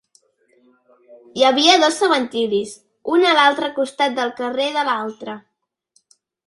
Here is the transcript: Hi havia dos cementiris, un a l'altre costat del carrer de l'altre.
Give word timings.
Hi 1.39 1.45
havia 1.49 1.75
dos 1.83 1.99
cementiris, 2.05 2.73
un 3.17 3.27
a 3.33 3.37
l'altre 3.41 3.73
costat 3.79 4.21
del 4.21 4.35
carrer 4.43 4.71
de 4.81 4.91
l'altre. 4.91 5.41